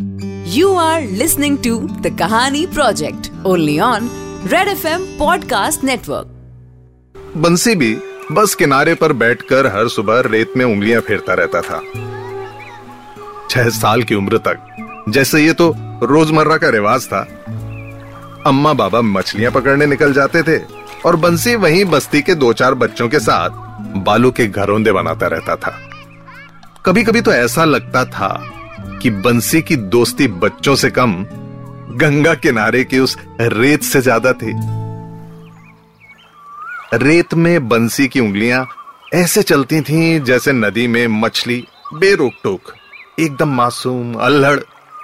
You 0.00 0.68
are 0.74 1.00
listening 1.00 1.62
to 1.62 1.88
the 2.02 2.10
Kahani 2.10 2.66
Project, 2.74 3.30
only 3.44 3.80
on 3.80 4.08
Red 4.50 4.68
FM 4.68 5.04
Podcast 5.18 5.82
Network. 5.82 6.26
बंसी 7.36 7.74
भी 7.74 7.98
बस 8.32 8.54
किनारे 8.54 8.94
पर 8.94 9.12
बैठकर 9.12 9.66
हर 9.66 9.88
सुबह 9.88 10.20
रेत 10.20 10.52
में 10.56 10.64
उंगलियाँ 10.64 11.00
फेरता 11.00 11.34
रहता 11.34 11.60
था। 11.60 11.80
छह 13.50 13.68
साल 13.68 14.02
की 14.02 14.14
उम्र 14.14 14.38
तक, 14.38 14.58
जैसे 15.08 15.44
ये 15.46 15.52
तो 15.52 15.74
रोज़मर्रा 16.02 16.56
का 16.56 16.68
रिवाज 16.68 17.06
था। 17.06 17.20
अम्मा 18.46 18.72
बाबा 18.72 19.00
मछलियाँ 19.00 19.52
पकड़ने 19.52 19.86
निकल 19.86 20.12
जाते 20.12 20.42
थे 20.42 20.64
और 21.06 21.16
बंसी 21.16 21.56
वहीं 21.56 21.84
बस्ती 21.84 22.22
के 22.22 22.34
दो 22.34 22.52
चार 22.52 22.74
बच्चों 22.74 23.08
के 23.08 23.20
साथ 23.20 23.50
बालू 23.96 24.30
के 24.30 24.46
घरोंदे 24.46 24.92
बनाता 24.92 25.26
रहता 25.26 25.56
था। 25.56 25.78
कभी 26.86 27.02
कभी 27.04 27.20
तो 27.20 27.32
ऐसा 27.32 27.64
लगता 27.64 28.04
था 28.04 28.53
कि 29.04 29.10
बंसी 29.10 29.60
की 29.62 29.76
दोस्ती 29.76 30.26
बच्चों 30.40 30.74
से 30.76 30.90
कम, 30.90 31.12
गंगा 31.98 32.32
किनारे 32.34 32.82
की 32.84 32.98
उस 32.98 33.16
रेत 33.40 33.82
से 33.82 34.00
ज़्यादा 34.00 34.32
थी। 34.32 34.52
रेत 36.98 37.34
में 37.34 37.68
बंसी 37.68 38.06
की 38.08 38.20
उंगलियाँ 38.20 38.66
ऐसे 39.14 39.42
चलती 39.42 39.80
थीं 39.80 40.20
जैसे 40.20 40.52
नदी 40.52 40.86
में 40.86 41.06
मछली 41.10 41.62
बेरोक 41.94 42.32
टोक 42.44 42.72
एकदम 43.20 43.54
मासूम, 43.54 44.14
अल्हड़, 44.14 44.58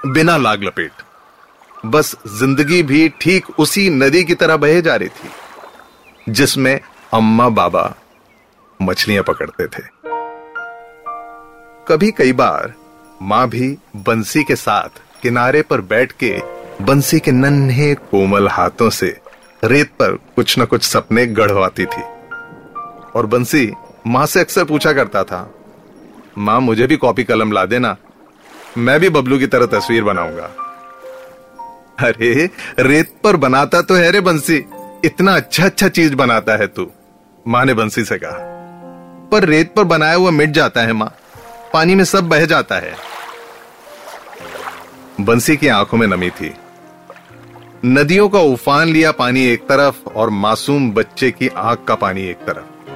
बिना 0.06 0.36
लाग 0.36 0.64
लपेट। 0.64 1.86
बस 1.86 2.16
ज़िंदगी 2.38 2.82
भी 2.82 3.08
ठीक 3.20 3.58
उसी 3.58 3.88
नदी 3.90 4.24
की 4.24 4.34
तरह 4.34 4.56
बहे 4.56 4.82
जा 4.82 4.96
रही 4.96 5.08
थी, 5.08 6.32
जिसमें 6.32 6.78
अम्मा 7.14 7.48
बाबा 7.50 7.94
मछलियाँ 8.80 9.24
पकड़ते 9.24 9.66
थे। 9.68 9.88
कभी 11.86 12.10
कई 12.12 12.32
बार 12.34 12.74
माँ 13.22 13.48
भी 13.48 13.68
बंसी 13.96 14.42
के 14.44 14.54
साथ 14.56 15.00
किनारे 15.22 15.60
पर 15.62 15.80
बैठ 15.80 16.12
के 16.22 16.30
बंसी 16.82 17.18
के 17.20 17.32
नन्हे 17.32 17.94
कोमल 18.10 18.48
हाथों 18.48 18.88
से 18.90 19.08
रेत 19.64 19.88
पर 19.92 20.12
कुछ 20.36 20.58
न 20.58 20.64
कुछ 20.64 20.82
सपने 20.82 21.26
गढ़वाती 21.26 21.84
थी। 21.84 22.02
और 23.16 23.26
बंसी 23.26 23.70
माँ 24.06 24.24
से 24.26 24.40
अक्सर 24.40 24.64
पूछा 24.64 24.92
करता 24.92 25.24
था, 25.24 25.54
माँ, 26.38 26.60
मुझे 26.60 26.86
भी 26.86 26.96
कॉपी 26.96 27.24
कलम 27.24 27.52
ला 27.52 27.64
देना, 27.66 27.96
मैं 28.78 28.98
भी 29.00 29.08
बबलू 29.08 29.38
की 29.38 29.46
तरह 29.46 29.66
तस्वीर 29.68 30.04
बनाऊँगा। 30.04 30.50
अरे, 32.00 32.50
रेत 32.78 33.14
पर 33.24 33.36
बनाता 33.36 33.82
तो 33.82 33.94
है 33.94 34.10
रे 34.10 34.20
बंसी, 34.20 34.64
इतना 35.04 35.36
अच्छा 35.36 35.64
अच्छा 35.64 35.88
चीज़ 35.88 36.14
बनाता 36.14 36.56
है 36.56 36.66
तू, 36.66 36.90
माँ 37.48 37.64
ने 37.64 37.74
बंसी 37.74 38.04
से 38.04 38.18
कहा। 38.18 39.28
पर 39.32 39.44
रेत 39.44 39.74
पर 39.74 39.84
बनाया 39.84 40.14
हुआ 40.14 40.30
मिट 40.30 40.50
जाता 40.50 40.80
है 40.80 40.92
माँ 40.92 41.14
पानी 41.72 41.94
में 41.94 42.04
सब 42.04 42.28
बह 42.28 42.46
जाता 42.46 42.74
है। 42.74 42.94
बंसी 45.20 45.56
की 45.56 45.68
आँखों 45.68 45.98
में 45.98 46.06
नमी 46.06 46.30
थी। 46.30 46.54
नदियों 47.84 48.28
का 48.28 48.38
उफान 48.38 48.88
लिया 48.88 49.12
पानी 49.12 49.44
एक 49.44 49.62
तरफ़ 49.62 50.10
और 50.10 50.30
मासूम 50.30 50.92
बच्चे 50.92 51.30
की 51.30 51.48
आँख 51.48 51.84
का 51.88 51.94
पानी 51.94 52.22
एक 52.22 52.36
तरफ़। 52.36 52.90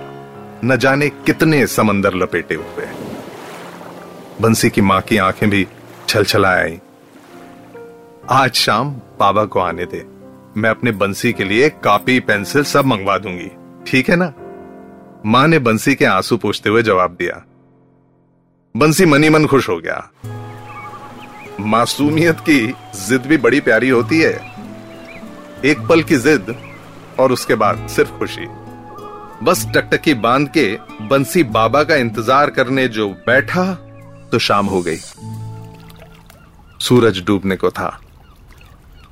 न 0.65 0.77
जाने 0.77 1.09
कितने 1.09 1.67
समंदर 1.67 2.15
लपेटे 2.15 2.55
हुए। 2.55 2.87
बंसी 4.41 4.71
की 4.71 4.81
माँ 4.81 5.01
की 5.01 5.17
आँखें 5.17 5.51
भी 5.51 5.67
छलछला 6.09 6.49
आई। 6.49 6.81
आज 8.31 8.53
शाम 8.53 8.91
बाबा 8.91 9.45
को 9.45 9.61
आने 9.61 9.85
दे। 9.85 10.05
मैं 10.61 10.71
अपने 10.71 10.93
बंसी 10.93 11.33
के 11.33 11.45
लिए 11.45 11.69
कॉपी, 11.69 12.21
पेंसिल 12.21 12.65
सब 12.65 12.85
मंगवा 12.85 13.19
दूँगी। 13.19 13.51
ठीक 13.87 14.11
है 14.11 14.17
ना? 14.17 14.33
माँ 15.27 15.49
ने 15.49 15.59
बंसी 15.59 15.95
के 15.95 16.05
आँसू 16.05 16.37
पूछते 16.37 16.71
हुए 16.71 16.83
जवाब 16.83 17.11
दिया। 17.11 17.45
बंसी 18.75 19.05
मनी 19.07 19.29
मन 19.29 19.47
खुश 19.47 19.69
हो 19.69 19.77
गया। 19.79 19.97
मासूमियत 21.63 22.41
की 22.41 22.57
जिद 22.99 23.27
भी 23.27 23.37
बड़ी 23.37 23.61
प्यारी 23.61 23.89
होती 23.89 24.19
है। 24.21 24.33
एक 25.65 25.87
पल 25.89 26.03
की 26.03 26.17
जिद 26.17 26.55
और 27.21 27.33
उसके 27.33 27.55
बाद 27.55 27.87
सिर्फ़ 27.89 28.11
खुशी। 28.11 28.47
बस 29.43 29.65
टकटकी 29.75 30.15
बाँध 30.17 30.49
के 30.49 30.67
बंसी 31.03 31.43
बाबा 31.51 31.83
का 31.85 31.97
इंतज़ार 31.97 32.51
करने 32.51 32.89
जो 32.89 33.09
बैठा 33.27 33.65
तो 34.33 34.39
शाम 34.39 34.67
हो 34.67 34.83
गई। 34.83 34.99
सूरज 36.81 37.23
डूबने 37.27 37.57
को 37.57 37.71
था। 37.71 38.01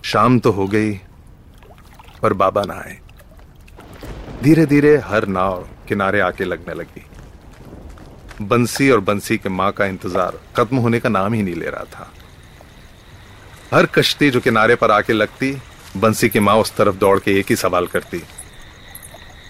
शाम 0.05 0.39
तो 0.39 0.53
हो 0.53 0.67
गई, 0.67 0.93
पर 2.23 2.33
बाबा 2.35 2.63
ना 2.63 2.81
आए 2.81 2.99
धीरे 4.43 4.67
धीरे 4.67 4.97
हर 5.07 5.29
नाव 5.29 5.67
किनारे 5.89 6.21
आके 6.21 6.45
लगने 6.45 6.75
लगी। 6.75 7.07
बंसी 8.49 8.91
और 8.91 9.01
बंसी 9.01 9.39
के 9.39 9.49
माँ 9.49 9.73
का 9.73 9.87
इंतज़ार 9.87 10.39
खत्म 10.57 10.77
होने 10.77 11.01
का 11.01 11.09
नाम 11.09 11.35
ही 11.35 11.43
नहीं 11.43 11.55
ले 11.55 11.67
रहा 11.67 11.85
था। 11.85 12.13
हर 13.75 13.87
कश्ती 13.87 14.31
जो 14.31 14.41
किनारे 14.41 14.75
पर 14.75 14.91
आके 14.91 15.13
लगती, 15.13 15.59
बंसी 15.97 16.29
की 16.29 16.41
माँ 16.41 16.57
उस 16.57 16.77
तरफ़ 16.77 16.97
दौड़ 16.97 17.19
के 17.19 17.39
एक 17.39 17.47
ही 17.51 17.57
सवाल 17.57 17.87
करती। 17.87 18.19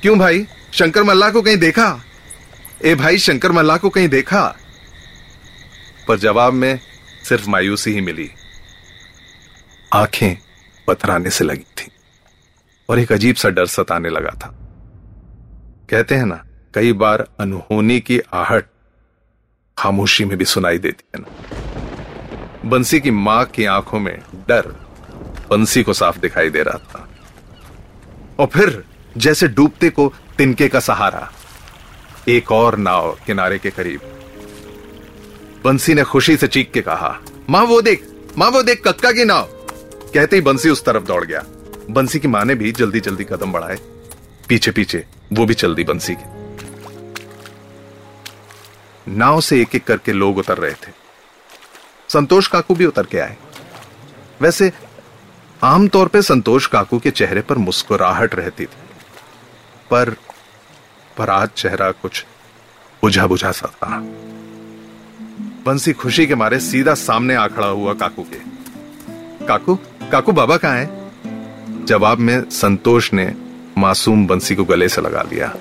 क्यों 0.02 0.18
भाई? 0.18 0.46
शंकर 0.72 1.02
मल्ला 1.02 1.30
को 1.30 1.42
कहीं 1.42 1.56
देखा? 1.56 2.00
ए 2.84 2.94
भाई, 2.94 3.18
शंकर 3.18 3.52
मल्ला 3.52 3.76
को 3.76 3.90
कहीं 3.90 4.08
देखा? 4.08 4.56
पर 6.08 6.18
जवाब 6.18 6.52
में 6.52 6.80
सिर्फ़ 7.28 7.50
मायूसी 7.50 7.90
ही 7.90 8.00
मिली। 8.00 8.30
आँखें 9.94 10.36
पथराने 10.88 11.30
से 11.30 11.44
लगी 11.44 11.66
थी 11.78 11.90
और 12.88 12.98
एक 12.98 13.12
अजीब 13.12 13.36
सा 13.36 13.48
डर 13.48 13.66
सताने 13.66 14.08
लगा 14.08 14.30
था। 14.30 14.54
कहते 15.90 16.14
हैं 16.14 16.26
ना, 16.26 16.44
कई 16.74 16.92
बार 16.92 17.28
अनहोनी 17.40 18.00
की 18.00 18.18
आहट 18.18 18.64
खामोशी 19.78 20.24
में 20.24 20.38
भी 20.38 20.44
सुनाई 20.44 20.78
देती 20.78 21.04
है 21.14 21.22
ना। 21.22 22.68
बंसी 22.68 23.00
की 23.00 23.10
माँ 23.10 23.44
की 23.44 23.64
आँखों 23.64 24.00
में 24.00 24.18
डर 24.18 24.66
बंसी 25.50 25.82
को 25.82 25.92
साफ़ 25.92 26.18
दिखाई 26.18 26.50
दे 26.50 26.62
रहा 26.62 26.78
था। 26.78 27.08
और 28.38 28.46
फिर 28.46 28.84
जैसे 29.16 29.48
डूबते 29.48 29.90
को 29.90 30.14
तिनके 30.38 30.68
का 30.68 30.80
सहारा, 30.80 31.32
एक 32.28 32.52
और 32.52 32.76
नाव 32.76 33.18
किनारे 33.26 33.58
के 33.58 33.70
करीब। 33.70 34.00
बंसी 35.64 35.94
ने 35.94 36.02
खुशी 36.02 36.36
से 36.36 36.46
चीख 36.46 36.70
के 36.72 36.80
कहा, 36.80 37.20
माँ, 37.50 37.62
वो 37.62 37.82
देख, 37.82 38.08
माँ, 38.38 38.50
वो 38.50 38.62
देख 38.62 38.82
कक्का 38.84 39.12
की 39.12 39.24
नाव। 39.24 39.44
कहते 40.14 40.36
ही 40.36 40.42
बंसी 40.42 40.70
उस 40.70 40.84
तरफ़ 40.84 41.04
दौड़ 41.04 41.24
गया। 41.24 41.44
बंसी 41.90 42.18
की 42.18 42.28
माँ 42.28 42.44
ने 42.44 42.54
भी 42.54 42.72
जल्दी 42.72 43.00
जल्दी 43.00 43.24
कदम 43.24 43.52
बढ़ाए। 43.52 43.78
पीछे 44.48 44.70
पीछे 44.70 45.06
वो 45.32 45.46
भी 45.46 45.54
चल 45.54 45.74
दी 45.74 45.84
बंसी 45.84 46.14
के। 46.14 46.41
नाव 49.12 49.40
से 49.40 49.62
एक 49.62 49.74
एक 49.74 49.84
करके 49.84 50.12
लोग 50.12 50.38
उतर 50.38 50.58
रहे 50.58 50.72
थे। 50.72 50.92
संतोष 52.08 52.46
काकू 52.46 52.74
भी 52.74 52.86
उतर 52.86 53.06
के 53.06 53.18
आए। 53.18 53.36
वैसे 54.40 54.72
आमतौर 55.64 56.08
पे 56.08 56.22
संतोष 56.22 56.66
काकू 56.66 56.98
के 56.98 57.10
चेहरे 57.10 57.40
पर 57.40 57.58
मुस्कुराहट 57.58 58.34
रहती 58.34 58.64
थी। 58.64 58.76
पर 59.90 60.10
पर 61.18 61.30
आज 61.30 61.48
चेहरा 61.48 61.90
कुछ 61.90 62.26
बुझा 63.02 63.26
बुझा 63.26 63.52
सा 63.52 63.66
था। 63.66 63.86
बंसी 65.66 65.92
खुशी 65.92 66.26
के 66.26 66.34
मारे 66.34 66.60
सीधा 66.60 66.94
सामने 66.94 67.34
आ 67.34 67.48
खड़ा 67.48 67.66
हुआ 67.66 67.94
काकू 67.94 68.22
के। 68.22 68.38
काकू 69.46 69.74
काकू 70.12 70.32
बाबा 70.32 70.56
कहाँ 70.56 70.76
है? 70.76 71.10
जवाब 71.84 72.18
में 72.18 72.50
संतोष 72.50 73.12
ने 73.12 73.34
मासूम 73.78 74.26
बंसी 74.26 74.54
को 74.54 74.64
गले 74.64 74.88
से 74.88 75.00
लगा 75.00 75.22
लिया। 75.22 75.54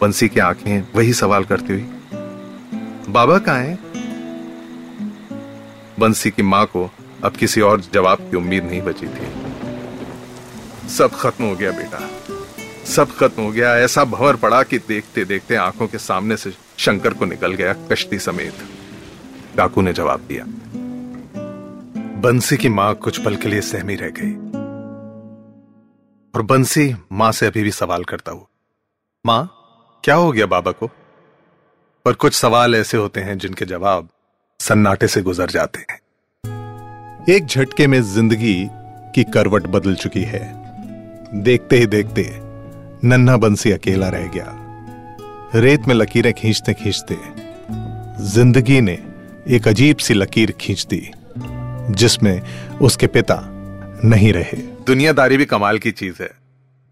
बंसी 0.00 0.28
की 0.28 0.40
आँखें 0.40 0.88
वही 0.94 1.12
सवाल 1.12 1.44
करती 1.44 1.72
हुई 1.72 1.88
बाबा 3.08 3.38
कहाँ 3.38 3.58
है? 3.58 3.78
बंसी 5.98 6.30
की 6.30 6.42
माँ 6.42 6.66
को 6.66 6.90
अब 7.24 7.32
किसी 7.32 7.60
और 7.60 7.80
जवाब 7.80 8.18
की 8.18 8.36
उम्मीद 8.36 8.64
नहीं 8.64 8.82
बची 8.82 9.06
थी। 9.06 9.26
सब 10.88 11.10
खत्म 11.14 11.44
हो 11.44 11.56
गया 11.56 11.70
बेटा। 11.70 12.10
सब 12.84 13.16
खत्म 13.16 13.42
हो 13.42 13.50
गया। 13.50 13.76
ऐसा 13.76 14.04
भंवर 14.04 14.36
पड़ा 14.36 14.62
कि 14.62 14.78
देखते 14.78 15.24
देखते 15.24 15.56
आँखों 15.56 15.86
के 15.86 15.98
सामने 15.98 16.36
से 16.36 16.52
शंकर 16.76 17.14
को 17.14 17.24
निकल 17.24 17.52
गया 17.52 17.72
कश्ती 17.72 18.18
समेत। 18.18 18.54
काकू 19.56 19.80
ने 19.80 19.92
जवाब 19.92 20.20
दिया। 20.20 20.44
बंसी 22.20 22.56
की 22.56 22.68
माँ 22.68 22.94
कुछ 22.94 23.24
पल 23.24 23.36
के 23.36 23.48
लिए 23.48 23.60
सहमी 23.60 23.94
रह 23.94 24.08
गई। 24.08 24.34
और 26.34 26.42
बंसी 26.42 26.94
माँ 27.12 27.32
से 27.32 27.46
अभी 27.46 27.62
भी 27.62 27.70
सवाल 27.70 28.04
करता 28.04 28.32
हुआ, 28.32 28.44
माँ, 29.26 29.50
क्या 30.04 30.14
हो 30.14 30.32
गया 30.32 30.46
बाबा 30.46 30.72
को? 30.72 30.90
पर 32.06 32.12
कुछ 32.12 32.34
सवाल 32.34 32.74
ऐसे 32.74 32.96
होते 32.96 33.20
हैं 33.20 33.36
जिनके 33.38 33.64
जवाब 33.64 34.08
सन्नाटे 34.60 35.06
से 35.08 35.22
गुजर 35.22 35.50
जाते 35.50 35.78
हैं। 35.80 35.98
एक 37.28 37.46
झटके 37.46 37.86
में 37.86 38.00
ज़िंदगी 38.04 38.68
की 39.14 39.24
करवट 39.24 39.66
बदल 39.66 39.94
चुकी 39.94 40.22
है। 40.24 40.40
देखते 41.42 41.78
ही 41.78 41.86
देखते 41.86 42.28
नन्हा 43.04 43.36
बंसी 43.36 43.72
अकेला 43.72 44.08
रह 44.08 44.26
गया। 44.26 44.46
रेत 45.54 45.88
में 45.88 45.94
लकीरें 45.94 46.32
खींचते 46.32 46.74
खींचते 46.74 47.18
ज़िंदगी 48.26 48.80
ने 48.80 48.98
एक 49.48 49.68
अजीब 49.68 49.96
सी 49.96 50.14
लकीर 50.14 50.52
खींच 50.60 50.86
दी, 50.86 51.02
जिसमें 51.92 52.40
उसके 52.82 53.06
पिता 53.08 53.40
नहीं 54.04 54.32
रहे। 54.32 54.62
दुनियादारी 54.86 55.36
भी 55.36 55.44
कमाल 55.46 55.78
की 55.78 55.90
चीज़ 55.92 56.22
है। 56.22 56.30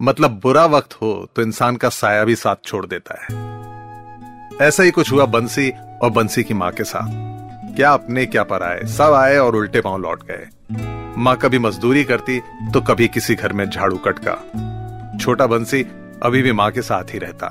मतलब 0.00 0.40
बुरा 0.40 0.66
वक्त 0.66 0.94
हो 0.94 1.14
तो 1.37 1.43
इंसान 1.43 1.76
का 1.76 1.88
साया 1.93 2.25
भी 2.25 2.37
साथ 2.37 2.66
छोड़ 2.66 2.87
देता 2.87 3.22
है। 3.22 3.43
ऐसा 4.62 4.82
ही 4.82 4.90
कुछ 4.90 5.10
हुआ 5.12 5.24
बंसी 5.26 5.70
और 6.02 6.10
बंसी 6.10 6.42
की 6.44 6.54
माँ 6.54 6.70
के 6.72 6.84
साथ। 6.84 7.74
क्या 7.76 7.92
अपने, 7.92 8.24
क्या 8.26 8.42
पर 8.42 8.62
आए 8.62 8.84
सब 8.86 9.12
आए 9.12 9.36
और 9.36 9.56
उल्टे 9.56 9.80
पाँव 9.80 9.98
लौट 9.98 10.22
गए। 10.22 10.46
माँ 11.18 11.36
कभी 11.36 11.58
मजदूरी 11.58 12.04
करती 12.04 12.38
तो 12.72 12.80
कभी 12.80 13.08
किसी 13.08 13.34
घर 13.34 13.52
में 13.52 13.68
झाड़ू 13.70 13.96
कटका। 13.96 15.18
छोटा 15.18 15.46
बंसी 15.46 15.82
अभी 16.22 16.42
भी 16.42 16.52
माँ 16.52 16.70
के 16.70 16.82
साथ 16.82 17.14
ही 17.14 17.18
रहता। 17.18 17.46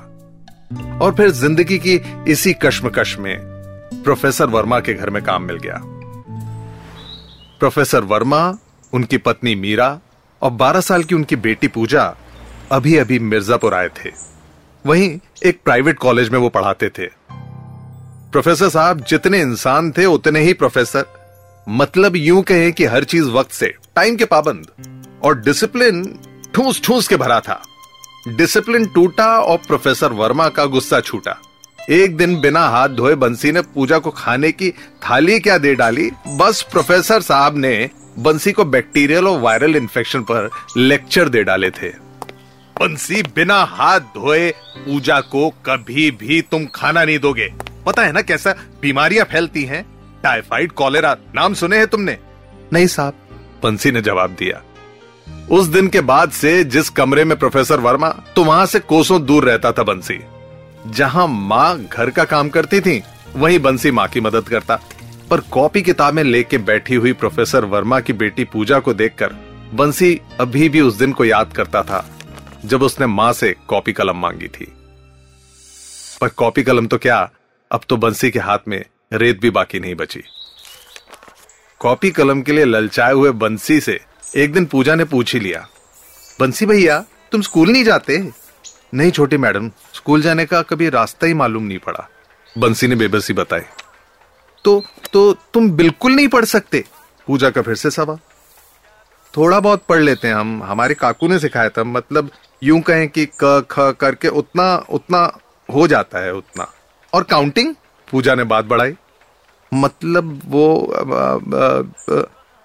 और 1.02 1.14
फिर 1.14 1.30
ज़िंदगी 1.30 1.78
की 1.78 2.00
इसी 2.28 2.52
कश्मकश 2.52 3.16
में 3.18 3.36
प्रोफेसर 4.04 4.46
वर्मा 4.46 4.80
के 4.80 4.94
घर 4.94 5.10
में 5.10 5.22
काम 5.22 5.42
मिल 5.42 5.56
गया। 5.56 5.80
प्रोफेसर 7.58 8.00
वर्मा, 8.00 8.54
उनकी 8.92 9.18
पत्नी 9.18 9.54
मीरा 9.54 9.98
और 10.42 10.50
12 10.50 10.80
साल 10.80 11.04
की 11.04 11.14
उनकी 11.14 11.36
बेटी 11.36 11.68
पूजा 11.68 12.14
अभी 12.72 12.96
अभी 12.96 13.18
मिर्जापुर 13.18 13.74
आए 13.74 13.88
थे। 13.88 14.33
वहीं 14.86 15.18
एक 15.44 15.60
प्राइवेट 15.64 15.98
कॉलेज 15.98 16.28
में 16.28 16.38
वो 16.38 16.48
पढ़ाते 16.48 16.88
थे। 16.88 17.06
प्रोफेसर 18.32 18.68
साहब 18.68 19.00
जितने 19.00 19.40
इंसान 19.40 19.92
थे, 19.92 20.06
उतने 20.06 20.40
ही 20.40 20.52
प्रोफेसर। 20.52 21.04
मतलब 21.68 22.16
यूँ 22.16 22.42
कहें 22.42 22.72
कि 22.72 22.84
हर 22.84 23.04
चीज़ 23.04 23.24
वक्त 23.24 23.52
से, 23.52 23.74
टाइम 23.96 24.16
के 24.16 24.24
पाबंद। 24.24 24.66
और 25.24 25.40
डिसिप्लिन 25.40 26.18
ठूस 26.54 26.82
ठूस 26.84 27.08
के 27.08 27.16
भरा 27.16 27.40
था। 27.40 27.62
डिसिप्लिन 28.28 28.86
टूटा 28.86 29.40
और 29.40 29.58
प्रोफेसर 29.58 30.12
वर्मा 30.12 30.48
का 30.48 30.64
गुस्सा 30.64 31.00
छूटा। 31.00 31.38
एक 31.90 32.16
दिन 32.16 32.40
बिना 32.40 32.68
हाथ 32.68 32.88
धोए 32.88 33.14
बंसी 33.14 33.52
ने 33.52 33.60
पूजा 33.60 33.98
को 33.98 34.10
खाने 34.10 34.52
की 34.52 34.70
थाली 34.70 35.40
क्या 35.40 35.58
दे 35.58 35.74
डाली? 35.74 36.10
बस 36.28 36.62
प्रोफेसर 36.62 37.20
साहब 37.20 37.56
ने 37.56 37.90
बंसी 38.18 38.52
को 38.52 38.64
बैक्टीरियल 38.64 39.28
और 39.28 39.40
वायरल 39.40 39.76
इन्फेक्शन 39.76 40.20
पर 40.20 40.50
लेक्चर 40.76 41.28
दे 41.28 41.44
डाले 41.44 41.70
थे। 41.70 42.03
बंसी 42.80 43.22
बिना 43.34 43.56
हाथ 43.64 44.00
धोए 44.14 44.50
पूजा 44.76 45.20
को 45.20 45.48
कभी 45.66 46.10
भी 46.10 46.40
तुम 46.42 46.64
खाना 46.74 47.04
नहीं 47.04 47.18
दोगे। 47.18 47.48
पता 47.86 48.02
है 48.02 48.12
ना 48.12 48.20
कैसा 48.20 48.54
बीमारियाँ 48.82 49.24
फैलती 49.24 49.62
हैं? 49.64 49.82
टाइफाइड 50.22 50.72
कॉलेरा 50.72 51.16
नाम 51.34 51.54
सुने 51.54 51.76
हैं 51.76 51.86
तुमने? 51.86 52.16
नहीं 52.72 52.86
साहब। 52.86 53.14
बंसी 53.62 53.90
ने 53.90 54.00
जवाब 54.00 54.30
दिया। 54.30 54.62
उस 55.50 55.66
दिन 55.66 55.88
के 55.88 56.00
बाद 56.00 56.30
से 56.30 56.64
जिस 56.64 56.88
कमरे 56.90 57.24
में 57.24 57.38
प्रोफेसर 57.38 57.80
वर्मा 57.80 58.08
तो 58.36 58.44
वहाँ 58.44 58.66
से 58.66 58.80
कोसों 58.80 59.24
दूर 59.26 59.44
रहता 59.44 59.72
था 59.72 59.82
बंसी। 59.82 60.18
जहाँ 60.86 61.26
माँ 61.28 61.78
घर 61.82 62.10
का 62.10 62.24
काम 62.24 62.48
करती 62.48 62.80
थी 62.80 63.02
वहीं 63.36 63.58
बंसी 63.58 63.90
माँ 63.90 64.08
की 64.08 64.20
मदद 64.20 64.48
करता। 64.48 64.80
पर 65.30 65.40
कॉपी 65.50 65.82
किताबें 65.82 66.22
लेके 66.24 66.58
बैठी 66.58 66.94
हुई 66.94 67.12
प्रोफेसर 67.12 67.64
वर्मा 67.66 68.00
की 68.00 68.12
बेटी 68.14 68.44
पूजा 68.44 68.78
को 68.78 68.94
देखकर 68.94 69.36
बंसी 69.74 70.20
अभी 70.40 70.68
भी 70.68 70.80
उस 70.80 70.98
दिन 70.98 71.12
को 71.12 71.24
याद 71.24 71.52
करता 71.52 71.82
था। 71.82 72.04
जब 72.64 72.82
उसने 72.82 73.06
माँ 73.06 73.32
से 73.32 73.54
कॉपी 73.68 73.92
कलम 73.92 74.16
मांगी 74.16 74.48
थी। 74.48 74.72
पर 76.20 76.28
कॉपी 76.28 76.62
कलम 76.62 76.86
तो 76.86 76.98
क्या, 76.98 77.30
अब 77.70 77.80
तो 77.88 77.96
बंसी 77.96 78.30
के 78.30 78.38
हाथ 78.38 78.58
में 78.68 78.84
रेत 79.12 79.40
भी 79.40 79.50
बाकी 79.50 79.80
नहीं 79.80 79.94
बची। 79.94 80.22
कॉपी 81.80 82.10
कलम 82.10 82.42
के 82.42 82.52
लिए 82.52 82.64
ललचाए 82.64 83.12
हुए 83.12 83.30
बंसी 83.32 83.80
से 83.80 83.98
एक 84.36 84.52
दिन 84.52 84.66
पूजा 84.66 84.94
ने 84.94 85.04
पूछ 85.04 85.34
ही 85.34 85.40
लिया, 85.40 85.66
बंसी 86.40 86.66
भैया, 86.66 86.98
तुम 87.32 87.42
स्कूल 87.42 87.70
नहीं 87.70 87.84
जाते? 87.84 88.18
नहीं 88.94 89.10
छोटी 89.10 89.36
मैडम, 89.36 89.70
स्कूल 89.94 90.22
जाने 90.22 90.46
का 90.46 90.62
कभी 90.62 90.88
रास्ता 90.88 91.26
ही 91.26 91.34
मालूम 91.34 91.62
नहीं 91.62 91.78
पड़ा, 91.78 92.08
बंसी 92.56 92.86
ने 92.86 92.96
बेबसी 92.96 93.32
बताई। 93.32 93.62
तो 94.64 94.82
तो 95.12 95.32
तुम 95.54 95.70
बिल्कुल 95.72 96.12
नहीं 96.12 96.28
पढ़ 96.28 96.44
सकते? 96.46 96.84
पूजा 97.26 97.50
का 97.50 97.62
फिर 97.62 97.74
से 97.74 97.90
सवाल। 97.90 98.18
थोड़ा 99.34 99.58
बहुत 99.60 99.82
पढ़ 99.88 100.00
लेते 100.00 100.28
हैं 100.28 100.34
हम, 100.34 100.62
हमारे 100.62 100.94
काकू 100.94 101.28
ने 101.28 101.38
सिखाया 101.38 101.68
था 101.68 101.84
मतलब 101.84 102.30
यूँ 102.64 102.80
कहें 102.80 103.08
कि 103.08 103.26
क 103.42 103.66
ख 103.70 103.92
करके 104.00 104.28
उतना 104.28 104.76
उतना 104.90 105.38
हो 105.74 105.86
जाता 105.88 106.18
है 106.18 106.34
उतना। 106.34 106.72
और 107.12 107.22
काउंटिंग 107.22 107.74
पूजा 108.10 108.34
ने 108.34 108.44
बात 108.44 108.64
बढ़ाई। 108.64 108.94
मतलब 109.74 110.40
वो 110.46 110.92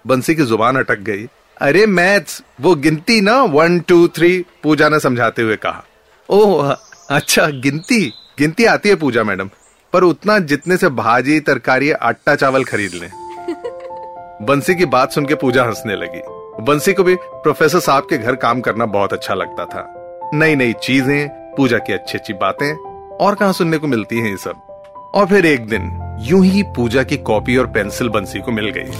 बंसी 0.06 0.34
की 0.34 0.42
ज़ुबान 0.42 0.76
अटक 0.76 0.98
गई। 0.98 1.26
अरे 1.60 1.86
मैथ्स 1.86 2.42
वो 2.60 2.74
गिनती 2.74 3.20
ना 3.20 3.42
वन 3.42 3.80
टू 3.80 4.08
थ्री 4.08 4.44
पूजा 4.62 4.88
ने 4.88 5.00
समझाते 5.00 5.42
हुए 5.42 5.56
कहा। 5.56 5.84
ओह 6.28 6.72
अच्छा 7.10 7.46
गिनती? 7.46 8.12
गिनती 8.38 8.64
आती 8.64 8.88
है 8.88 8.94
पूजा 8.94 9.24
मैडम 9.24 9.50
पर 9.92 10.04
उतना 10.04 10.38
जितने 10.38 10.76
से 10.76 10.88
भाजी 10.88 11.40
तरकारी 11.40 11.90
आटा 11.90 12.34
चावल 12.34 12.64
खरीद 12.64 12.94
लें। 12.94 13.10
बंसी 14.46 14.74
की 14.74 14.84
बात 14.84 15.12
सुन 15.12 15.26
के 15.26 15.34
पूजा 15.34 15.64
हंसने 15.64 15.96
लगी। 15.96 16.39
बंसी 16.60 16.92
को 16.92 17.02
भी 17.02 17.14
प्रोफेसर 17.14 17.80
साहब 17.80 18.06
के 18.10 18.18
घर 18.18 18.34
काम 18.36 18.60
करना 18.60 18.86
बहुत 18.86 19.12
अच्छा 19.12 19.34
लगता 19.34 19.64
था। 19.64 20.30
नई 20.34 20.54
नई 20.54 20.72
चीज़ें, 20.72 21.28
पूजा 21.56 21.78
की 21.78 21.92
अच्छी 21.92 22.18
अच्छी 22.18 22.32
बातें, 22.32 22.72
और 23.16 23.34
कहा 23.34 23.52
सुनने 23.52 23.78
को 23.78 23.86
मिलती 23.86 24.18
हैं 24.18 24.30
ये 24.30 24.36
सब। 24.36 24.66
और 25.14 25.26
फिर 25.26 25.46
एक 25.46 25.66
दिन, 25.68 25.90
यूँ 26.20 26.44
ही 26.44 26.62
पूजा 26.76 27.02
की 27.02 27.16
कॉपी 27.16 27.56
और 27.56 27.66
पेंसिल 27.66 28.08
बंसी 28.08 28.40
को 28.40 28.52
मिल 28.52 28.70
गई। 28.70 28.90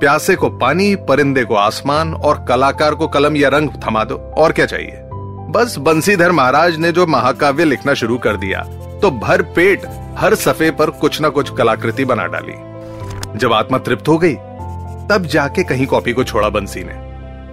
प्यासे 0.00 0.34
को 0.34 0.48
पानी, 0.50 0.94
परिंदे 1.08 1.44
को 1.44 1.54
आसमान, 1.54 2.14
और 2.14 2.44
कलाकार 2.48 2.94
को 2.94 3.08
कलम 3.08 3.36
या 3.36 3.48
रंग 3.48 3.70
थमा 3.86 4.04
दो, 4.04 4.16
और 4.36 4.52
क्या 4.52 4.66
चाहिए? 4.66 5.00
बस 5.50 5.76
बंसीधर 5.78 6.32
महाराज 6.32 6.76
ने 6.76 6.92
जो 6.92 7.06
महाकाव्य 7.06 7.64
लिखना 7.64 7.94
शुरू 7.94 8.18
कर 8.18 8.36
दिया 8.36 8.62
तो 9.02 9.10
भर 9.10 9.42
पेट, 9.54 9.86
हर 10.18 10.34
सफे 10.34 10.70
पर 10.70 10.90
कुछ 10.90 11.20
ना 11.20 11.28
कुछ 11.28 11.50
कलाकृति 11.50 12.04
बना 12.04 12.26
डाली। 12.26 13.38
जब 13.38 13.52
आत्मा 13.52 13.78
तृप्त 13.78 14.08
हो 14.08 14.16
गई 14.18 14.34
तब 15.10 15.24
जाके 15.26 15.62
कहीं 15.64 15.86
कॉपी 15.86 16.12
को 16.12 16.24
छोड़ा 16.24 16.48
बंसी 16.48 16.80
ने। 16.84 16.92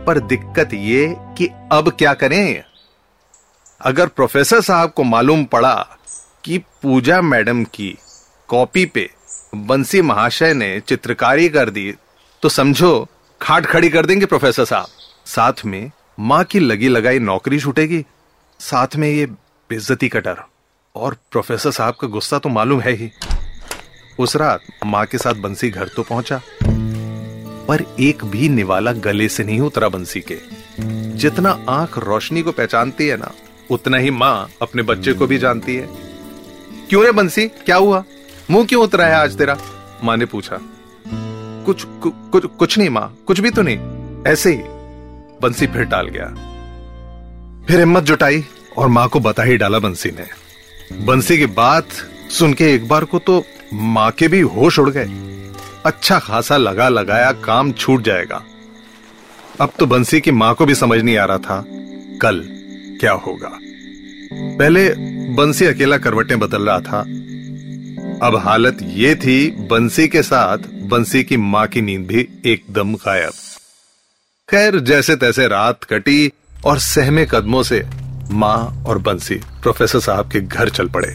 पर 0.06 0.20
दिक्कत 0.20 0.74
ये 0.74 1.16
कि 1.38 1.48
अब 1.72 1.90
क्या 1.90 2.14
करें? 2.14 2.64
अगर 3.82 4.08
प्रोफेसर 4.08 4.62
साहब 4.62 4.92
को 4.92 5.04
मालूम 5.04 5.44
पड़ा 5.46 5.98
कि 6.46 6.58
पूजा 6.58 7.22
मैडम 7.22 7.64
की 7.64 7.98
कॉपी 8.48 8.86
पे 8.86 9.10
बंसी 9.56 10.02
महाशय 10.02 10.54
ने 10.54 10.80
चित्रकारी 10.80 11.50
कर 11.50 11.70
दी 11.70 11.94
तो 12.44 12.50
समझो, 12.50 13.08
खाट 13.42 13.66
खड़ी 13.66 13.90
कर 13.90 14.06
देंगे 14.06 14.26
प्रोफेसर 14.26 14.66
साहब। 14.66 14.88
साथ 15.26 15.66
में 15.66 15.92
माँ 16.20 16.44
की 16.44 16.60
लगी 16.60 16.88
लगाई 16.88 17.20
नौकरी 17.20 17.60
छूटेगी। 17.60 18.06
साथ 18.60 18.96
में 18.96 19.10
ये 19.10 19.26
बेइज्जती 19.26 20.10
का 20.10 20.20
डर। 20.20 20.44
और 20.96 21.18
प्रोफेसर 21.32 21.72
साहब 21.72 21.96
का 22.02 22.08
गुस्सा 22.08 22.40
तो 22.40 22.50
मालूम 22.50 22.82
है 22.82 22.92
ही। 22.92 23.12
उस 24.20 24.36
रात 24.36 24.62
माँ 24.86 25.06
के 25.06 25.18
साथ 25.18 25.34
बंसी 25.34 25.70
घर 25.70 25.88
तो 25.88 26.04
पहुँचा। 26.04 26.42
पर 27.68 27.84
एक 28.00 28.26
भी 28.26 28.50
निवाला 28.50 28.92
गले 28.92 29.30
से 29.30 29.44
नहीं 29.44 29.60
उतरा 29.60 29.90
बंसी 29.90 30.22
के। 30.22 30.38
जितना 31.18 31.66
आँख 31.70 31.98
रोशनी 31.98 32.42
को 32.42 32.52
पहचानती 32.52 33.08
है 33.08 33.18
ना 33.18 33.32
उतना 33.70 33.98
ही 33.98 34.12
माँ 34.12 34.50
अपने 34.62 34.82
बच्चे 34.82 35.14
को 35.14 35.28
भी 35.28 35.38
जानती 35.38 35.76
है। 35.76 35.90
क्यों 36.90 37.04
रे 37.06 37.12
बंसी? 37.12 37.48
क्या 37.48 37.76
हुआ? 37.76 38.04
मुँह 38.52 38.66
क्यों 38.66 38.84
उतरा 38.84 39.06
है 39.06 39.16
आज 39.16 39.38
तेरा? 39.38 39.58
माँ 40.04 40.18
ने 40.18 40.26
पूछा। 40.26 40.60
कुछ 41.66 41.84
कु, 41.84 42.12
कुछ 42.32 42.46
कुछ 42.46 42.78
नहीं 42.78 42.90
माँ 42.90 43.18
कुछ 43.28 43.40
भी 43.40 43.50
तो 43.50 43.62
नहीं। 43.62 43.78
ऐसे 44.28 44.54
ही 44.54 44.62
बंसी 45.42 45.68
फिर 45.68 45.84
डाल 45.84 46.08
गया। 46.08 46.26
फिर 47.68 47.80
हिम्मत 47.80 48.04
जुटाई 48.04 48.46
और 48.78 48.88
माँ 48.88 49.08
को 49.10 49.20
बता 49.20 49.44
ही 49.44 49.58
डाला 49.58 49.80
बंसी 49.80 50.12
ने। 50.12 50.26
बंसी 51.06 51.38
की 51.38 51.46
बात 51.46 51.88
सुन 52.30 52.54
के 52.54 52.74
एक 52.74 52.88
बार 52.88 53.04
को 53.04 53.20
तो 53.20 53.44
माँ 53.74 54.12
के 54.12 54.28
भी 54.28 54.40
होश 54.40 54.80
उड़ 54.80 54.90
गए। 54.90 55.06
अच्छा 55.86 56.18
खासा 56.20 56.58
लगा 56.58 56.88
लगाया 56.90 57.32
काम 57.44 57.72
छूट 57.72 58.02
जाएगा। 58.02 58.44
अब 59.62 59.72
तो 59.80 59.86
बंसी 59.86 60.20
की 60.22 60.32
माँ 60.32 60.54
को 60.56 60.66
भी 60.66 60.76
समझ 60.76 61.00
नहीं 61.02 61.18
आ 61.18 61.26
रहा 61.26 61.38
था 61.38 61.64
कल 62.22 62.42
क्या 63.00 63.12
होगा। 63.12 63.50
पहले 64.34 64.90
बंसी 65.36 65.66
अकेला 65.66 65.98
करवटें 65.98 66.38
बदल 66.40 66.70
रहा 66.70 66.80
था। 66.80 67.00
अब 68.28 68.36
हालत 68.36 68.78
ये 68.82 69.16
थी 69.16 69.50
बंसी 69.70 70.08
के 70.08 70.24
साथ 70.24 70.58
बंसी 70.90 71.24
की 71.24 71.38
माँ 71.38 71.66
की 71.68 71.82
नींद 71.82 72.06
भी 72.08 72.28
एकदम 72.46 72.94
गायब। 72.96 73.34
खैर, 74.50 74.80
जैसे 74.80 75.16
तैसे 75.16 75.48
रात 75.48 75.84
कटी 75.84 76.32
और 76.66 76.80
सहमे 76.80 77.26
कदमों 77.32 77.64
से 77.64 77.84
माँ 78.32 78.84
और 78.88 78.98
बंसी, 78.98 79.36
प्रोफेसर 79.36 80.00
साहब 80.00 80.32
के 80.32 80.42
घर 80.42 80.70
चल 80.70 80.90
पड़े। 80.90 81.14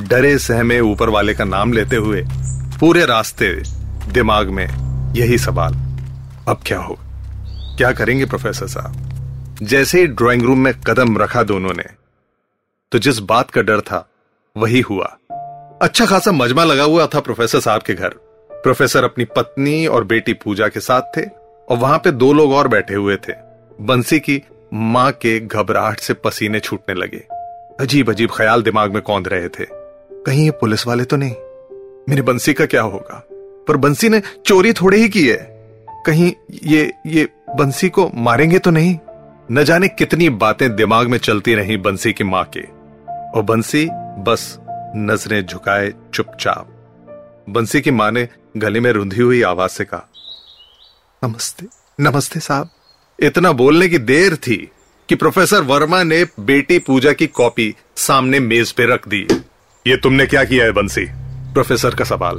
डरे 0.00 0.38
सहमे 0.38 0.80
ऊपर 0.80 1.08
वाले 1.08 1.34
का 1.34 1.44
नाम 1.44 1.72
लेते 1.72 1.96
हुए 1.96 2.24
पूरे 2.80 3.04
रास्ते 3.06 3.52
दिमाग 4.12 4.48
में 4.48 4.66
यही 5.14 5.38
सवाल। 5.38 5.74
अब 6.48 6.60
क्या 6.66 6.78
हो? 6.78 6.98
क्या 7.78 7.92
करेंगे 7.92 8.24
प्रोफेसर 8.24 8.66
साहब? 8.66 9.58
जैसे 9.62 10.00
ही 10.00 10.06
ड्राइंग 10.06 10.42
रूम 10.42 10.58
में 10.58 10.72
कदम 10.80 11.18
रखा 11.18 11.42
दोनों 11.42 11.72
ने 11.72 11.84
तो 12.92 12.98
जिस 12.98 13.18
बात 13.18 13.50
का 13.50 13.62
डर 13.62 13.80
था, 13.80 14.08
वही 14.56 14.80
हुआ। 14.80 15.16
अच्छा 15.82 16.06
खासा 16.06 16.32
मजमा 16.32 16.64
लगा 16.64 16.82
हुआ 16.82 17.06
था 17.06 17.20
प्रोफेसर 17.20 17.60
साहब 17.60 17.82
के 17.82 17.94
घर। 17.94 18.14
प्रोफेसर 18.52 19.04
अपनी 19.04 19.24
पत्नी 19.24 19.86
और 19.86 20.04
बेटी 20.04 20.32
पूजा 20.34 20.68
के 20.68 20.80
साथ 20.80 21.16
थे 21.16 21.22
और 21.68 21.76
वहाँ 21.76 21.98
पे 21.98 22.10
दो 22.10 22.32
लोग 22.32 22.52
और 22.52 22.68
बैठे 22.68 22.94
हुए 22.94 23.16
थे। 23.16 23.32
बंसी 23.80 24.18
की 24.20 24.42
माँ 24.74 25.10
के 25.12 25.38
घबराहट 25.40 26.00
से 26.00 26.14
पसीने 26.14 26.60
छूटने 26.60 26.94
लगे। 26.94 27.24
अजीब 27.80 28.10
अजीब 28.10 28.30
ख्याल 28.30 28.62
दिमाग 28.62 28.94
में 28.94 29.02
कौंध 29.02 29.28
रहे 29.28 29.48
थे। 29.48 29.79
कहीं 30.26 30.44
ये 30.44 30.50
पुलिस 30.50 30.86
वाले 30.86 31.04
तो 31.04 31.16
नहीं। 31.16 31.34
मेरी 32.08 32.22
बंसी 32.22 32.54
का 32.54 32.66
क्या 32.66 32.82
होगा? 32.82 33.26
पर 33.68 33.76
बंसी 33.76 34.08
ने 34.08 34.22
चोरी 34.46 34.72
थोड़े 34.72 34.98
ही 34.98 35.08
की 35.08 35.28
है। 35.28 35.36
कहीं 36.06 36.32
ये 36.62 36.92
ये 37.06 37.28
बंसी 37.56 37.88
को 37.88 38.10
मारेंगे 38.14 38.58
तो 38.58 38.70
नहीं? 38.70 38.98
न 39.52 39.64
जाने 39.64 39.88
कितनी 39.88 40.28
बातें 40.28 40.76
दिमाग 40.76 41.06
में 41.06 41.18
चलती 41.18 41.54
रही 41.54 41.76
बंसी 41.76 42.12
की 42.12 42.24
माँ 42.24 42.44
के। 42.56 42.60
और 43.30 43.42
बंसी 43.42 43.88
बस 44.22 44.58
नज़रें 44.96 45.46
झुकाए 45.46 45.92
चुपचाप। 46.14 46.68
बंसी 47.48 47.80
की 47.80 47.90
माँ 47.90 48.10
ने 48.12 48.28
गले 48.56 48.80
में 48.80 48.92
रुंधी 48.92 49.22
हुई 49.22 49.42
आवाज़ 49.42 49.70
से 49.70 49.84
कहा, 49.84 50.08
नमस्ते 51.24 51.66
नमस्ते 52.00 52.40
साहब। 52.40 52.70
इतना 53.20 53.52
बोलने 53.52 53.88
की 53.88 53.98
देर 53.98 54.36
थी 54.36 54.70
कि 55.08 55.14
प्रोफेसर 55.14 55.62
वर्मा 55.62 56.02
ने 56.02 56.24
बेटी 56.40 56.78
पूजा 56.78 57.12
की 57.12 57.26
कॉपी 57.26 57.74
सामने 57.96 58.40
मेज 58.40 58.72
पे 58.72 58.86
रख 58.86 59.08
दी। 59.08 59.26
ये 59.86 59.96
तुमने 59.96 60.26
क्या 60.26 60.44
किया 60.44 60.64
है, 60.64 60.72
बंसी? 60.72 61.06
प्रोफेसर 61.52 61.94
का 61.94 62.04
सवाल। 62.04 62.36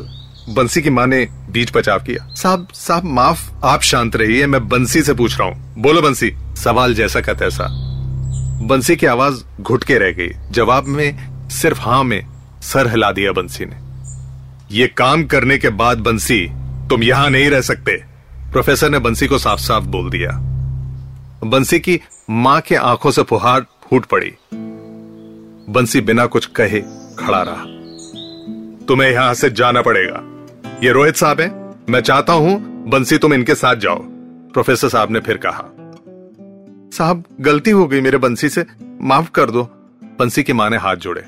बंसी 0.50 0.82
की 0.82 0.90
माँ 0.90 1.08
ने 1.08 1.28
बीच 1.52 1.76
बचाव 1.76 2.00
किया। 2.00 2.34
साहब 2.36 2.68
साहब, 2.74 3.04
माफ़, 3.04 3.52
आप 3.64 3.82
शांत 3.82 4.16
रहिए, 4.16 4.48
मैं 4.48 4.70
बंसी 4.70 5.02
से 5.02 5.14
पूछ 5.14 5.40
रहा 5.40 5.48
हूँ। 5.48 5.76
बोलो 5.78 6.02
बंसी। 6.02 6.34
सवाल 6.56 6.94
जैसा 6.94 7.22
का 7.22 7.34
तैसा। 7.34 7.68
बंसी 8.62 8.96
की 8.96 9.06
आवाज़ 9.06 9.62
घुट 9.62 9.84
के 9.84 9.98
रह 9.98 10.12
गई। 10.12 10.30
जवाब 10.52 10.86
में 10.86 11.18
सिर्फ़ 11.50 11.82
हाँ 11.82 12.04
में 12.04 12.26
सर 12.62 12.88
हिला 12.88 13.12
दिया 13.12 13.32
बंसी 13.32 13.66
ने। 13.66 13.76
ये 14.76 14.88
काम 14.88 15.24
करने 15.24 15.58
के 15.58 15.70
बाद 15.70 15.98
बंसी, 15.98 16.48
तुम 16.90 17.04
यहाँ 17.04 17.30
नहीं 17.30 17.50
रह 17.50 17.62
सकते। 17.62 18.04
प्रोफेसर 18.52 18.90
ने 18.90 19.00
बंसी 19.00 19.28
को 19.28 19.38
साफ़ 19.38 19.60
साफ़ 19.60 19.84
बोल 19.84 20.10
दिया। 20.10 20.30
बंसी 21.44 21.80
की 21.80 22.00
माँ 22.30 22.62
के 22.62 22.76
आँखों 22.76 23.12
से 23.12 23.24
फुहार 23.24 23.62
फूट 23.62 24.06
पड़ी। 24.06 24.34
बंसी 25.70 26.02
बिना 26.02 26.26
कुछ 26.26 26.46
कहे 26.46 27.00
खड़ा 27.22 27.42
रहा। 27.42 27.63
तुम्हें 28.86 29.12
यहाँ 29.12 29.34
से 29.34 29.50
जाना 29.50 29.82
पड़ेगा। 29.82 30.24
ये 30.84 30.92
रोहित 30.92 31.16
साहब 31.16 31.42
हैं। 31.42 31.75
मैं 31.90 32.01
चाहता 32.01 32.34
हूँ 32.34 32.60
बंसी 32.90 33.18
तुम 33.18 33.34
इनके 33.34 33.56
साथ 33.56 33.75
जाओ। 33.75 34.00
प्रोफेसर 34.54 34.90
साहब 34.90 35.12
ने 35.12 35.20
फिर 35.20 35.38
कहा। 35.38 35.63
साहब, 36.98 37.24
गलती 37.42 37.72
हो 37.72 37.88
गई 37.88 38.01
मेरे 38.01 38.18
बंसी 38.18 38.50
से। 38.50 38.66
माफ़ 39.01 39.32
कर 39.32 39.51
दो। 39.51 39.63
बंसी 40.20 40.44
की 40.44 40.54
माँ 40.54 40.70
ने 40.70 40.78
हाथ 40.78 40.96
जोड़े। 40.96 41.24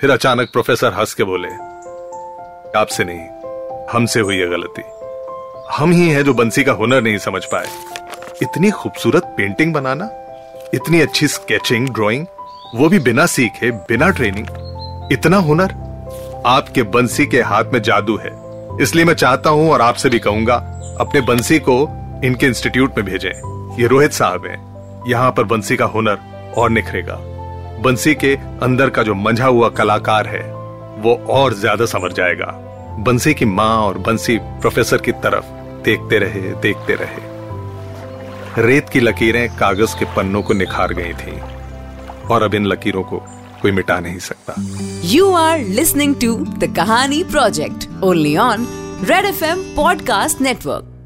फिर 0.00 0.10
अचानक 0.10 0.48
प्रोफेसर 0.52 0.92
हंस 0.92 1.14
के 1.14 1.24
बोले, 1.24 1.48
आपसे 2.78 3.04
नहीं, 3.04 3.20
हमसे 3.92 4.20
हुई 4.20 4.36
है 4.36 4.48
गलती। 4.48 4.82
हम 5.72 5.90
ही 5.90 6.08
हैं 6.08 6.24
जो 6.24 6.34
बंसी 6.34 6.64
का 6.64 6.72
हुनर 6.72 7.02
नहीं 7.02 7.18
समझ 7.18 7.44
पाए। 7.44 7.66
इतनी 8.42 8.70
खूबसूरत 8.70 9.34
पेंटिंग 9.36 9.72
बनाना, 9.72 10.10
इतनी 10.74 11.00
अच्छी 11.00 11.28
स्केचिंग, 11.28 11.88
ड्राइंग, 11.88 12.26
वो 12.74 12.88
भी 12.88 12.98
बिना 12.98 13.26
सीखे, 13.26 13.70
बिना 13.70 14.10
ट्रेनिंग 14.10 14.46
इतना 15.12 15.36
हुनर? 15.36 15.72
आपके 16.46 16.82
बंसी 16.82 17.26
के 17.26 17.40
हाथ 17.40 17.64
में 17.64 17.80
जादू 17.82 18.16
है। 18.16 18.30
इसलिए 18.82 19.04
मैं 19.04 19.14
चाहता 19.14 19.50
हूँ 19.50 19.70
और 19.70 19.80
आपसे 19.80 20.08
भी 20.08 20.18
कहूँगा, 20.18 20.54
अपने 21.00 21.20
बंसी 21.20 21.58
को 21.58 21.76
इनके 22.24 22.46
इंस्टीट्यूट 22.46 22.96
में 22.96 23.06
भेजें। 23.06 23.30
ये 23.78 23.86
रोहित 23.86 24.12
साहब 24.12 24.46
हैं। 24.46 24.58
यहाँ 25.08 25.30
पर 25.32 25.44
बंसी 25.44 25.76
का 25.76 25.84
हुनर 25.84 26.18
और 26.56 26.70
निखरेगा। 26.70 27.16
बंसी 27.82 28.14
के 28.14 28.34
अंदर 28.62 28.90
का 28.90 29.02
जो 29.02 29.14
मंझा 29.14 29.46
हुआ 29.46 29.68
कलाकार 29.68 30.26
है, 30.26 30.42
वो 31.02 31.14
और 31.28 31.54
ज़्यादा 31.54 31.86
समझ 31.86 32.12
जाएगा। 32.12 32.46
बंसी 32.98 33.34
की 33.34 33.44
माँ 33.44 33.76
और 33.76 33.98
बंसी 33.98 34.38
प्रोफेसर 34.38 34.98
की 34.98 35.12
तरफ़ 35.12 35.44
देखते 35.84 36.18
रहे 36.18 36.40
देखते 36.40 36.94
रहे। 36.94 38.62
रेत 38.62 38.88
की 38.88 39.00
लकीरें 39.00 39.48
कागज़ 39.56 39.98
के 39.98 40.04
पन्नों 40.04 40.42
को 40.42 40.54
निखार 40.54 40.92
गई 40.92 41.12
थीं 41.12 41.38
और 42.30 42.42
अब 42.42 42.54
इन 42.54 42.66
लकीरों 42.66 43.02
को 43.02 43.22
कोई 43.62 43.70
मिटा 43.72 44.00
नहीं 44.00 44.18
सकता। 44.18 44.54
You 45.04 45.30
are 45.32 45.58
listening 45.58 46.14
to 46.14 46.36
the 46.36 46.72
Kahani 46.76 47.24
project 47.24 47.88
only 48.02 48.36
on 48.36 48.66
Red 49.04 49.24
F 49.24 49.44
M 49.44 49.62
podcast 49.76 50.40
network 50.40 50.97